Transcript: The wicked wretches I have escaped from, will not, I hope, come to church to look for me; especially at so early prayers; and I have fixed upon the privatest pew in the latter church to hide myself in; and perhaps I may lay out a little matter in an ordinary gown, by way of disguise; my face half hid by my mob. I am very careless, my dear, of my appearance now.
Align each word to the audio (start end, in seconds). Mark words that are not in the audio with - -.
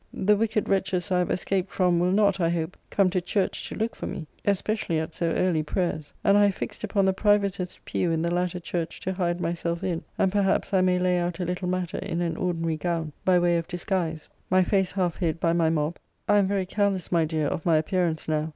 The 0.11 0.35
wicked 0.35 0.67
wretches 0.67 1.11
I 1.11 1.19
have 1.19 1.29
escaped 1.29 1.69
from, 1.69 1.99
will 1.99 2.11
not, 2.11 2.39
I 2.39 2.49
hope, 2.49 2.75
come 2.89 3.11
to 3.11 3.21
church 3.21 3.69
to 3.69 3.75
look 3.75 3.95
for 3.95 4.07
me; 4.07 4.25
especially 4.45 4.97
at 4.97 5.13
so 5.13 5.27
early 5.33 5.61
prayers; 5.61 6.11
and 6.23 6.35
I 6.39 6.45
have 6.45 6.55
fixed 6.55 6.83
upon 6.83 7.05
the 7.05 7.13
privatest 7.13 7.77
pew 7.85 8.09
in 8.09 8.23
the 8.23 8.31
latter 8.33 8.59
church 8.59 8.99
to 9.01 9.13
hide 9.13 9.39
myself 9.39 9.83
in; 9.83 10.03
and 10.17 10.31
perhaps 10.31 10.73
I 10.73 10.81
may 10.81 10.97
lay 10.97 11.19
out 11.19 11.39
a 11.39 11.45
little 11.45 11.67
matter 11.67 11.99
in 11.99 12.19
an 12.19 12.35
ordinary 12.35 12.77
gown, 12.77 13.13
by 13.23 13.37
way 13.37 13.59
of 13.59 13.67
disguise; 13.67 14.27
my 14.49 14.63
face 14.63 14.91
half 14.91 15.17
hid 15.17 15.39
by 15.39 15.53
my 15.53 15.69
mob. 15.69 15.97
I 16.27 16.39
am 16.39 16.47
very 16.47 16.65
careless, 16.65 17.11
my 17.11 17.23
dear, 17.23 17.45
of 17.45 17.63
my 17.63 17.77
appearance 17.77 18.27
now. 18.27 18.49